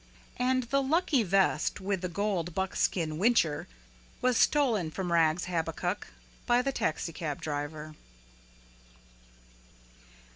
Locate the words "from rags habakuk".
4.89-6.07